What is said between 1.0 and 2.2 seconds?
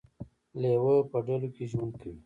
په ډلو کې ژوند کوي